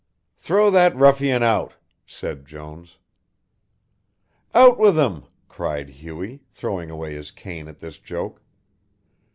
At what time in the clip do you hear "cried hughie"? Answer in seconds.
5.47-6.41